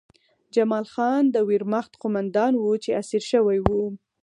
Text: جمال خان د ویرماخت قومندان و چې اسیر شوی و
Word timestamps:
جمال 0.53 0.85
خان 0.93 1.23
د 1.29 1.37
ویرماخت 1.49 1.93
قومندان 2.01 2.53
و 2.57 2.63
چې 2.83 2.89
اسیر 3.01 3.23
شوی 3.31 3.57
و 3.61 3.67